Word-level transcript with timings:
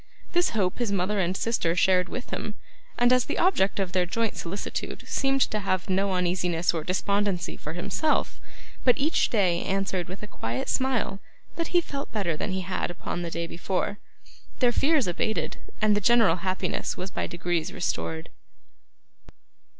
This 0.31 0.49
hope 0.57 0.79
his 0.79 0.91
mother 0.91 1.19
and 1.19 1.37
sister 1.37 1.75
shared 1.75 2.09
with 2.09 2.31
him; 2.31 2.55
and 2.97 3.13
as 3.13 3.25
the 3.25 3.37
object 3.37 3.79
of 3.79 3.91
their 3.91 4.07
joint 4.07 4.35
solicitude 4.35 5.03
seemed 5.07 5.41
to 5.41 5.59
have 5.59 5.91
no 5.91 6.13
uneasiness 6.15 6.73
or 6.73 6.83
despondency 6.83 7.55
for 7.55 7.73
himself, 7.73 8.41
but 8.83 8.97
each 8.97 9.29
day 9.29 9.63
answered 9.63 10.07
with 10.07 10.23
a 10.23 10.27
quiet 10.27 10.69
smile 10.69 11.19
that 11.55 11.67
he 11.67 11.81
felt 11.81 12.11
better 12.11 12.35
than 12.35 12.49
he 12.51 12.61
had 12.61 12.89
upon 12.89 13.21
the 13.21 13.29
day 13.29 13.45
before, 13.45 13.99
their 14.57 14.71
fears 14.71 15.05
abated, 15.05 15.57
and 15.83 15.95
the 15.95 16.01
general 16.01 16.37
happiness 16.37 16.97
was 16.97 17.11
by 17.11 17.27
degrees 17.27 17.71
restored. 17.71 18.29